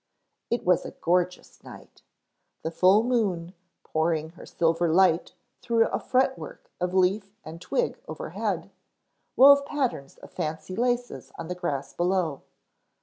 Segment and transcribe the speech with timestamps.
[0.49, 2.01] It was a gorgeous night.
[2.63, 3.53] The full moon,
[3.83, 8.71] pouring her silver light through a fretwork of leaf and twig overhead,
[9.35, 12.41] wove patterns of fancy laces on the grass below.